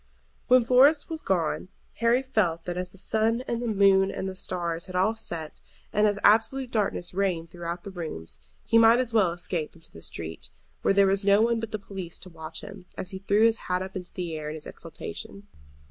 When 0.47 0.65
Florence 0.65 1.09
was 1.09 1.21
gone 1.21 1.67
Harry 1.97 2.23
felt 2.23 2.65
that 2.65 2.75
as 2.75 2.91
the 2.91 2.97
sun 2.97 3.41
and 3.41 3.61
the 3.61 3.67
moon 3.67 4.09
and 4.09 4.27
the 4.27 4.35
stars 4.35 4.87
had 4.87 4.95
all 4.95 5.13
set, 5.13 5.61
and 5.93 6.07
as 6.07 6.17
absolute 6.23 6.71
darkness 6.71 7.13
reigned 7.13 7.51
through 7.51 7.67
the 7.83 7.91
rooms, 7.91 8.39
he 8.65 8.79
might 8.79 8.97
as 8.97 9.13
well 9.13 9.31
escape 9.31 9.75
into 9.75 9.91
the 9.91 10.01
street, 10.01 10.49
where 10.81 10.95
there 10.95 11.05
was 11.05 11.23
no 11.23 11.41
one 11.43 11.59
but 11.59 11.71
the 11.71 11.77
police 11.77 12.17
to 12.17 12.29
watch 12.31 12.61
him, 12.61 12.87
as 12.97 13.11
he 13.11 13.19
threw 13.19 13.43
his 13.45 13.57
hat 13.69 13.83
up 13.83 13.95
into 13.95 14.11
the 14.11 14.35
air 14.35 14.49
in 14.49 14.55
his 14.55 14.65
exultation. 14.65 15.47